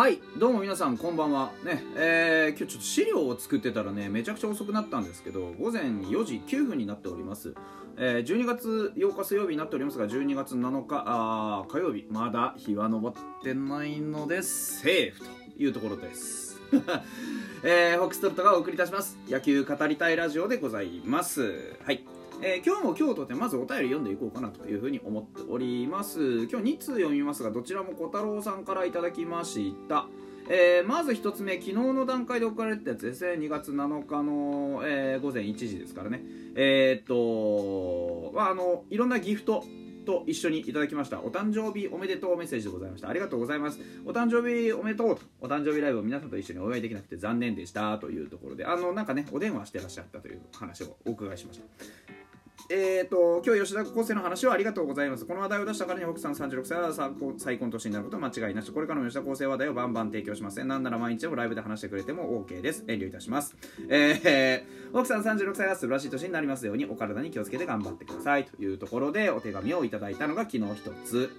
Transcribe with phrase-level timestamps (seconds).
[0.00, 1.52] はいどうも皆さんこんばんは。
[1.62, 7.54] ねえー、今日ちょっと資料を作ってたらねめちゃくちゃ遅くなったんですけど午前4時9分になっております。
[7.98, 12.06] えー、12月8日水曜日になっておりますが12月7日あ火曜日。
[12.08, 16.58] まだ日は昇ってないのでセーフというところです。
[17.62, 19.18] えー、ホックストットがお送りいたします。
[19.28, 21.76] 野球語りたいラジオでございます。
[21.84, 22.19] はい。
[22.42, 26.48] えー、今日も今日とてまずお便り読んでいこうかなというふうに思っております。
[26.50, 30.06] 今日2通読みますがどちらも小太郎さんからいただきました。
[30.48, 36.22] えー、まず1つ目昨日の段階で送られたやつですね2月7日の、えー、午前1時ですからね。
[36.54, 39.62] えー、っと、まあ、あのいろんなギフト
[40.06, 41.20] と一緒にいただきました。
[41.20, 43.10] お誕生日おめでとうメッセージでございました。
[43.10, 43.80] ありがとうございます。
[44.06, 52.19] お誕生日おめでとうとお誕生日ライブを皆さんと一緒にお祝いできなくて残念でしたというところであのなんかねお電話してらっしゃったという話をお伺いしました。
[52.68, 55.24] えーと、今日吉田高生の話をありがとうございます。
[55.24, 56.92] この話題を出したからに奥さん36歳は
[57.38, 58.70] 再婚年になることは間違いなし。
[58.70, 60.68] これからの吉田高生話題をバンバン提供しません。
[60.68, 62.84] なんなら毎日でもライブで話してくれても OK です。
[62.86, 63.56] 遠慮いたします。
[63.88, 68.44] えー、奥さん36歳は素晴らしい年になりますようにお体に気をつけて頑張ってください。
[68.44, 71.30] というところでお手紙をいただいたのが昨日一つ。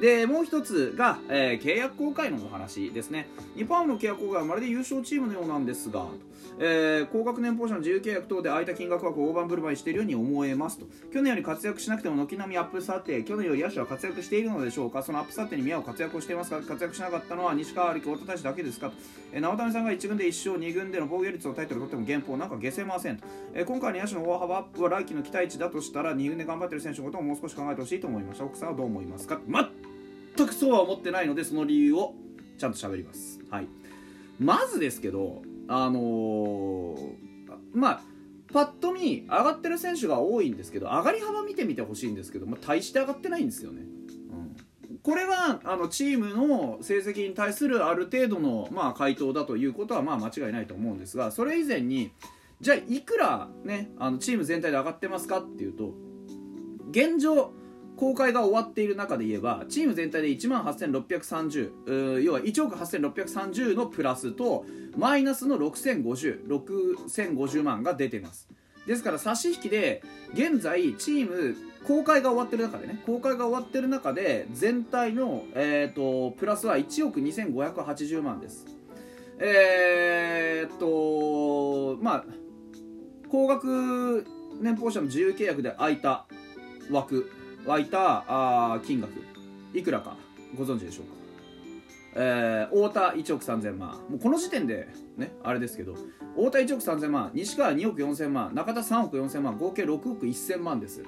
[0.00, 3.28] でもう一つが、えー、契約更改のお話ですね。
[3.56, 6.06] 日本の契約更改はまるで優勝チームのようなんですが、
[6.60, 10.86] えー、高額年俸者の自由契約等で空いた金額枠を大盤振る舞いしているように思えますと。
[11.12, 15.02] 去年より活躍しなくても軒並みアップ査定去年より野手は活躍しているのでしょうか。
[15.02, 18.96] そのアップ査定に見合う活躍をしていますか活躍しなかったのは西川有樹太田大使だけですかと、
[19.32, 28.44] えー、直谷さんが1軍で1勝2軍での防御率をタイトル取っても原稿なんか消せませんと、えー、今回の野手の大幅アップは来季の期待値だとしたら2軍で頑張っている選手のことをもう少し考えてほしいと思いました。
[28.44, 29.70] 奥さんはどう思いますか、ま
[30.38, 32.14] 全くそうは思ってないのでその理由を
[32.58, 33.40] ちゃんと喋ります。
[33.50, 33.66] はい。
[34.38, 37.14] まずですけどあのー、
[37.74, 38.00] まあ
[38.52, 43.82] パッと見上がってる選手が多いんですけど上がり幅見てみてほしいんですけど、まあ、大して上がってないんですよね、
[44.90, 52.10] うん、これはあのチームの成績に対するある程度の、まあ、回答だということはまあ間違いないと思うんですがそれ以前に
[52.62, 55.92] じゃあいくら、ね、あのチーム全体で上がってますかっていうと
[56.90, 57.52] 現状
[57.98, 64.64] 公開が終わっている中で言えばチーム全体で1万8630要は1億8630のプラスと
[64.96, 68.48] マイナスの60506050万が出てます。
[68.86, 71.54] ですから差し引きで現在チーム
[71.86, 78.64] 公開が終わってる中でね公開が終わってる中で全体の、えーと、プラスは1億2580万です。
[79.40, 82.24] えー、っとまあ
[83.28, 84.26] 高額
[84.60, 86.26] 年俸者の自由契約で空いた
[86.90, 87.30] 枠。
[87.68, 89.12] 湧いたあ金額。
[89.74, 90.16] いくらか。
[90.56, 91.12] ご存知でしょうか？
[92.14, 93.90] えー、太田1億3000万。
[94.08, 95.94] もうこの時点でねあれですけど
[96.34, 101.02] 太田1億3000万西川2億4000万中田3億4000万合計6億1000万です。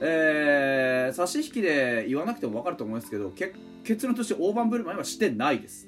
[0.00, 3.52] えー、差し引きで言わなくても分かると思いますけどけ
[3.84, 5.86] 結論として大盤振る舞いはしてないです。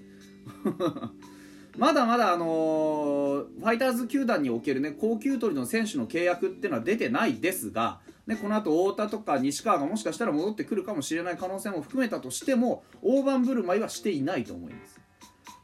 [1.79, 15.01] まだまだ、あのー、ファイターズ球団における、ね、高級取りの選手の契約っていうのは出てないですがね、この後太田とか西川がもしかしたら戻ってくるかもしれない可能性も含めたとしても大盤振る舞いはしていないと思います。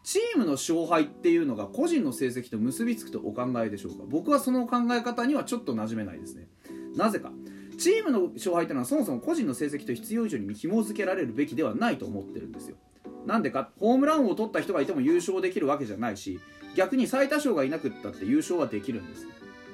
[0.02, 4.04] チームの勝敗っていうのが個人の成績と結びつくとお考えでしょうか？
[4.08, 6.48] 僕はその考え方にはちょっと馴染めないですね。
[6.96, 7.30] なぜか。
[7.78, 12.76] チームの勝敗っていうのはそもそも個人の成績と必要以上に紐付けられるべきではないと思ってるんですよ。
[13.24, 13.70] なんでか。
[13.78, 16.40] ホームランを取った人がいても優勝できるわけじゃないし
[16.74, 19.26] 逆に最多勝がいなくったって優勝はできるんです、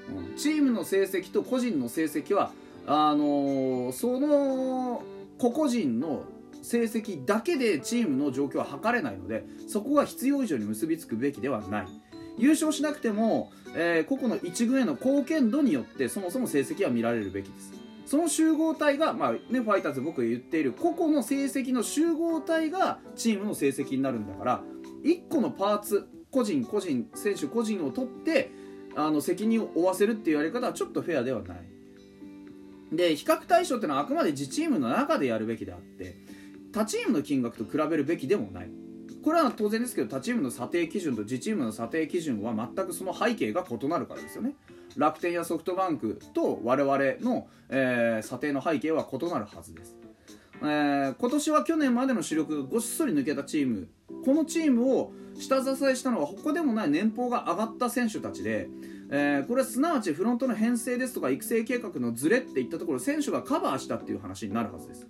[0.09, 2.51] うん、チームの成績と個人の成績は
[2.87, 5.03] あの、その
[5.39, 6.25] 個々人の
[6.63, 11.87] 成績だけでチームの状況は測れないのでそこは必要以上に結びつくべきではない。
[12.37, 17.73] 優勝しなくても、えー、個々の1軍への貢献度によってそもそも成績は見られるべきです。
[18.07, 24.63] その集合体が、まあね、ファイターズ僕が言っている個々の成績の集合体がチームの成績になるんだから
[25.05, 28.51] 1個のパーツ個人個人選手個人を取って
[28.97, 31.74] あの責任を負わせるっていうやり方はちょっとフェアではない。
[32.93, 36.17] で比較対象っていうのはあくまで自チームの中でやるべきであって
[36.73, 38.71] 他チームの金額と比べるべきでもない。
[39.23, 44.55] これは当然ですけど他チームの査定基準と自チームの査定基準は全くその背景が異なるからですよね。
[44.97, 49.97] 楽天やソフトバンクと我々の、えー、査定の背景は異なるはずです、
[50.61, 53.89] えー、今年は去年までの主力がごっそり抜けたチーム。
[54.25, 58.69] このチームを下支えしたのは他でもない年俸が上がった選手たちで
[59.17, 65.07] えー、これはすなわちフロントの編成ですとか育成計画のズレっていったところ選手がカバーしたっていう話になるはずです。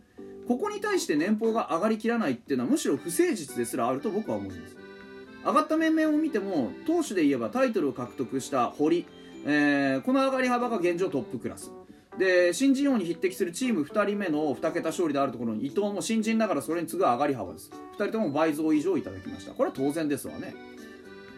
[0.46, 4.76] ここに対して年俸が上がりきらないっていうのはむしろ不誠実ですらあると僕は思います。
[5.46, 9.06] 上がった面々を見ても投手で言えばタイトルを獲得した堀、
[9.46, 11.72] えー、この上がり幅が現状トップクラス。
[12.18, 17.70] で新人王に匹敵するチーム2人目の2桁勝利であるところに伊藤も新人ながらそれに次ぐ上がり幅です。
[17.96, 19.52] 2人とも倍増以上いただきました。
[19.52, 20.54] これは当然ですわね、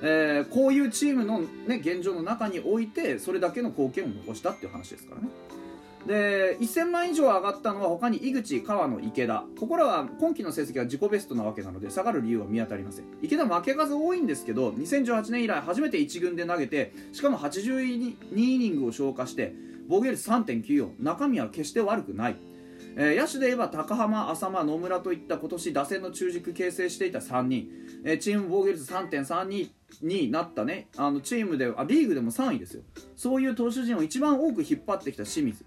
[0.02, 5.28] えー、こういうチームの、ね、現状の中においてそれだけの貢献を残したっていう話ですからね。
[6.06, 9.44] で1000万以上上がったのは他に井口、川野、池田。
[9.58, 13.06] ここらは今季の成績は自己ベストなわけなので下がる理由は見当たりません。
[13.22, 19.52] 池田負け数多いんですけど2018年以来初めて1軍で投げてしかも82イニングを消化して
[19.88, 22.36] 防御率3.94中身は決して悪くない、
[22.96, 27.68] えー、野手で言えば高浜、浅間、野村といった今年打線の中軸形成していた3人、
[28.04, 29.68] えー、チーム防御率3.32
[30.02, 30.88] になったね。
[30.96, 32.82] あのチームであリーグでも3位ですよ。
[33.16, 35.64] そういう投手陣を一番多く引っ張ってきた清水。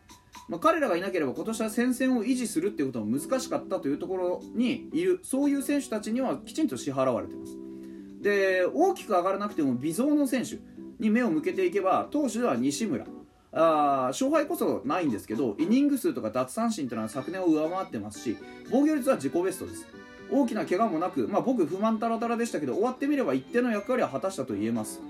[0.48, 7.58] まあ、彼らがいなければ今年は戦線を維持するっていうことも難しかったというところにいるそういう選手たちにはきちんと支払われてます。
[8.22, 10.58] で大きく上がらなくても微増の選手
[11.00, 13.06] に目を向けていけば投手では西村。
[13.52, 18.38] あ勝敗こそないんですけどイニング数とか奪三振というのは昨年を上回ってますし
[18.70, 19.99] 防御率は自己ベストです。
[20.32, 25.02] 大きな怪我もなく、まあ、僕不満タラタラでしたけど終わってみれば一定の役割は果たしたと言えます。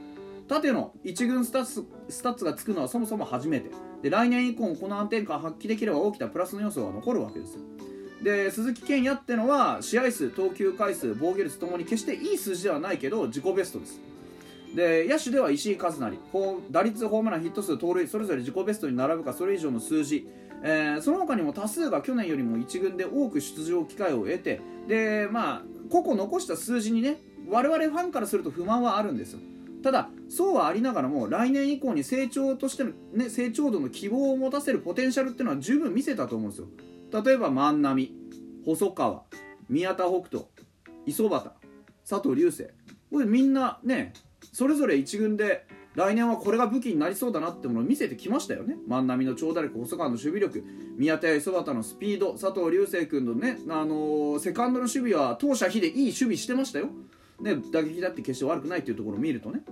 [0.47, 3.69] 縦の1軍スタッツスタッツがつくのはそもそも初めて。
[4.01, 7.55] で来年以降もこの安定感発揮できれば大きなプラスの要素が残るわけです。
[7.55, 7.59] よ
[8.23, 14.01] で鈴木健也ってのは試合数投球回数防御率ともに決していい数字ではないけど自己ベストです。
[14.75, 16.17] で野手では石井和成。
[16.69, 20.27] 打率ホームランヒット数盗塁それぞれ自己ベストに並ぶかそれ以上の数字、
[20.63, 27.17] えー、その他にも多数が去年よりも1軍で多く出場機会を得てでまあ個々残した数字にね
[27.47, 29.39] 我々ファンからすると不満はあるんですよ。
[29.81, 36.67] ただそうはありながらも来年以降に成長としての、ね、成長度の希望を持たせるポテンシャルっていうのは十分見せたと思うんですよ。
[37.23, 38.13] 例えば万波
[38.65, 39.23] 細川
[39.69, 40.45] 宮田北斗
[41.05, 41.45] 磯端
[42.07, 42.67] 佐藤流星
[43.11, 44.13] これみんなね
[44.51, 45.65] それぞれ1軍で
[45.95, 48.77] 来年はこれが武器になりそうだなってものを見せてきましたよね。
[48.87, 50.63] 万波の長打力細川の守備力
[50.97, 56.89] 宮田や磯端のスピード佐藤流星君のね、あのー、セカンドの守備は当社比でいい守備してましたよ、
[57.41, 59.63] ね、打撃だって決して悪くないっていうところを見るとね。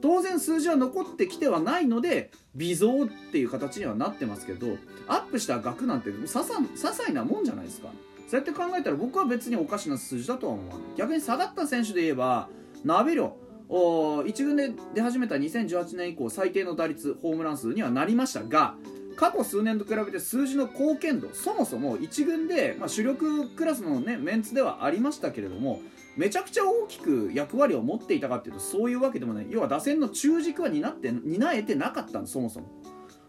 [0.00, 4.76] 当然数字は残ってきてはないので微増っていう形にはなってますけど
[5.08, 7.88] アップした額なんてささ些細なもんじゃないですか。
[8.28, 12.48] そうやって考えたら僕は別におかしな数字だとは思わない逆に下がった選手で言えば
[12.84, 13.36] ナビロ
[13.68, 18.74] 1軍で出始めた2018年以降最低の打率ホームラン数にはなりましたが
[19.16, 25.80] 過去数年と比べて数字の貢献度そもそも1軍で、まあ、主力クラスの、ね、メンツではありましたけれども
[26.16, 29.46] めちゃくちゃ大きく役割を持っていたかっていうとそういうわけでもない。
[29.50, 32.66] 要は打線の中軸は担って担えてなかったんですそもそも。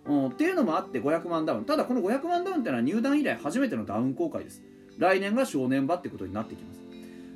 [0.05, 1.65] うん、っていうのもあって500万ダウン。
[1.65, 4.61] ただこの500万ダウンっていうのは入団以来初めてのダウン公開です。
[4.99, 6.79] 来年が正念場ってことになってきます。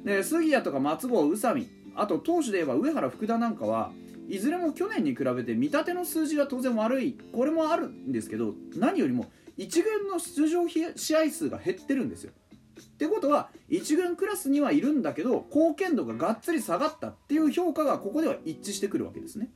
[0.06, 1.68] で杉谷とか松郷宇佐美。
[1.95, 3.91] あと投手で言えば上原福田なんかは
[4.30, 7.18] いずれも去年に比べて見立ての数字が当然悪い。
[7.33, 9.25] これもあるんですけど何よりも
[9.57, 12.31] 1軍の出場試合数が減ってるんですよ。
[12.80, 19.50] ってことは1軍クラスにはいるんだけど貢献度ががっつり下がったっていう評価がここでは一致してくるわけですね。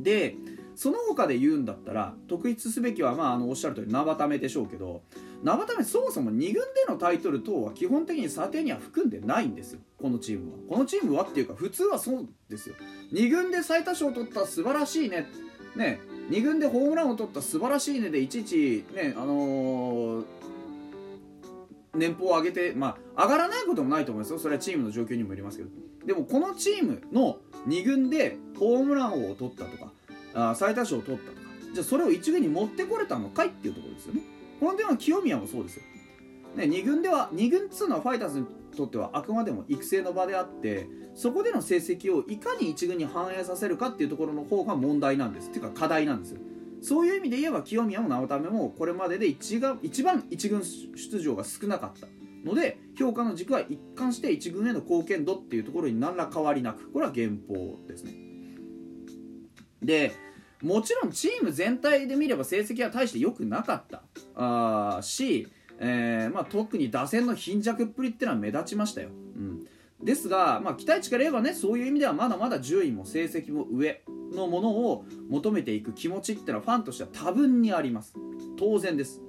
[0.00, 0.36] で
[0.76, 5.02] その他で言うんだったら特筆すべきは、まあ、あのおっしゃる通り生ためでしょうけど
[5.44, 9.80] 生ためそもそも2軍でのタイトル等は基本的に査定には含んでないんですよ。
[10.00, 10.58] このチームは。
[10.70, 12.74] このチームはっていうか普通はそうですよ。
[13.12, 15.26] 2軍で最多勝を取った素晴らしいね。
[15.76, 16.00] ね。
[16.30, 20.24] 2軍でホームランを取った素晴らしいねでいちいちねあのー、
[21.94, 24.38] 年俸を上げてまあ上がらないこともないと思いますよ。
[24.38, 25.68] それはチームの状況にもよりますけど。
[26.06, 27.36] でもこのチームの
[27.68, 29.92] 2軍でホームラン王を取ったとか
[30.32, 31.42] あ最多勝を取ったとか
[31.74, 34.22] じゃあそれを1軍に持ってこれたのかいっていうところですよね。
[34.60, 35.82] この点は清宮もそうですよ、
[36.56, 38.46] ね、2軍では2軍っつうのはファイターズに
[38.76, 45.48] とってはあくまでも育成の場であってそこでの成績をいかに1軍に反映させるかっていうところの方が問題なんです。
[45.48, 46.40] っていうか課題なんですよ。
[46.82, 52.08] そういう意味で言えば清宮も直為もこれまでで一が一番1軍出場が少なかった。
[52.44, 56.90] ので評価の軸は一貫して1軍への貢献度っていうところに何ら変わりなく。
[56.90, 58.12] これは原稿ですね。
[59.82, 60.12] で
[60.64, 64.02] もちろんチーム全体で見れば成績は大して良くなかった。
[64.34, 65.46] あし、
[65.78, 69.66] えーまあ、特に打線の貧弱っぷりってのは目立ちましたよ、うん、
[70.02, 74.02] ですが、まあ、期待値から言えばねそういう意味ではまだまだ順位も成績も上
[74.32, 78.14] のものを求めていく気持ちってのはファンとしては多分にあります。
[78.56, 79.20] 当然です。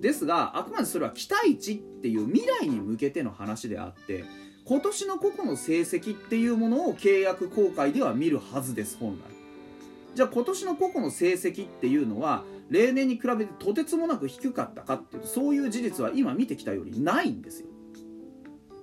[0.00, 4.24] ですがあくまでそれは期待値っていう未来に向けての話であって
[4.64, 9.35] 今年の個々の成績っていうものを契約公開では見るはずです本来。
[10.16, 17.66] じゃあ今年の個々の成績っていうのは例年に比べてとてつもなく低かったかっていうとそういう事実は今見てきたよりないんですよ。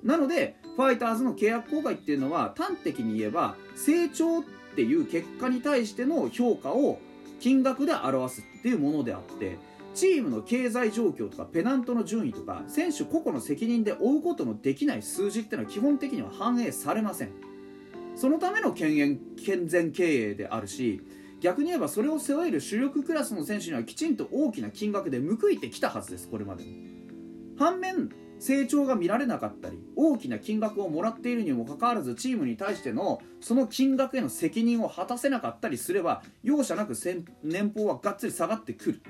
[0.03, 4.43] なのでファイターズの契約公開っていうのは端的に言えば成長っ
[4.75, 6.99] ていう結果に対しての評価を
[7.39, 9.57] 金額で表すっていうものであって
[9.95, 17.31] チームの経済状況とかペナントの順位とか選手個々の責任で負うことのできない数字っていうのは基本的には反映されません。
[18.15, 21.01] そのための健健全経営であるし
[21.43, 26.69] 逆に言えばそれを背負える主力クラスの選手にはきちんと大きな金額で報いてきたはずですこれまでも。
[27.59, 28.09] 反面
[28.39, 36.93] 成長が見られなかったり大きな金額をもらっているにもかかわらずチームに対してのその金額への責任を果たせなかったりすれば容赦なく
[37.43, 39.01] 年俸はがっつり下がってくる。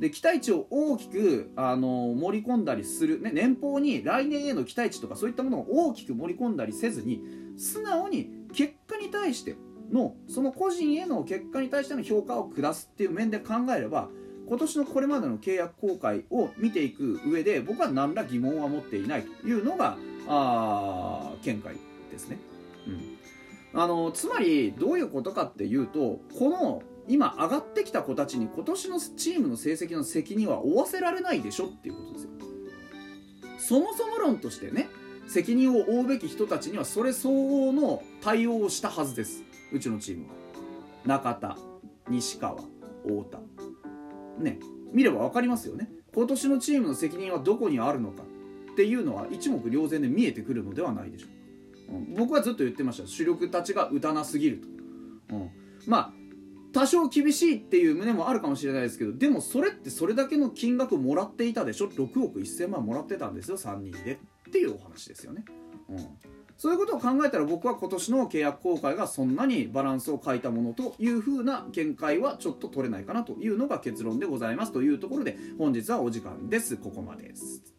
[0.00, 7.22] で期待値を大きくあの盛り込んだりする、ね、年俸に来年への期待値とかそういったものを大きく盛り込んだりせずに
[7.56, 9.56] 素直に結果に対して
[9.92, 14.08] のその個人への結果に対しての評価を下すっていう面で考えれば
[14.48, 21.76] 今年のこれまでの契約更改を見ていく上で僕は何ら疑問は持っていないというのがあ見解
[22.10, 22.38] ですね。
[22.86, 32.30] うん、あのつまりどういうことかっていうとこの今上がってきた子たちに今年のチームの成績の責任は負わせられないでしょっていうことですよ。
[33.58, 34.88] そもそも論としてね
[35.26, 39.47] 責任を負うべき人たちにはそれ相応の対応をしたはずです。
[39.72, 40.34] うちのチームは。
[41.06, 41.56] 中田
[42.08, 43.38] 西川太田。
[44.42, 44.58] ね
[44.92, 45.90] 見れば分かりますよね。
[46.14, 48.22] 今年のチームの責任はどこにあるのか。
[48.72, 51.92] っていうのは一目瞭然で見えてくるのではないでしょう。
[51.92, 53.08] か、うん、僕はずっと言ってました。
[53.08, 55.50] 主力たちが打たなすぎると、うん、
[55.86, 56.12] まあ
[56.72, 61.88] 多少厳しいっていう旨もあるかもしれないですけどでもそれってそれだけの金額もらっていたでしょ。
[61.88, 63.56] 6億1000万もらってたんですよ。
[63.56, 64.20] 3人で。
[64.48, 65.44] っていうお話ですよね、
[65.90, 65.96] うん、
[66.58, 76.76] そういうことを考えたら僕は今年の契約更改がそんなにバランスを欠いたものというふうな見解はちょっと取れないかなというのが結論でございますというところで本日はお時間です。
[76.76, 77.77] ここまでです。